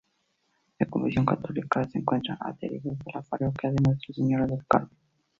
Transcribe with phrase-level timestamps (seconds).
[0.79, 4.97] De confesión católica, se encuentran adheridos a la Parroquia de Nuestra Señora del Carmen